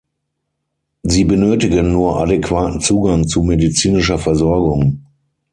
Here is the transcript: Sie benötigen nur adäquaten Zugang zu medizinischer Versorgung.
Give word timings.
Sie 1.03 1.25
benötigen 1.25 1.91
nur 1.91 2.17
adäquaten 2.19 2.81
Zugang 2.81 3.27
zu 3.27 3.43
medizinischer 3.43 4.17
Versorgung. 4.17 5.05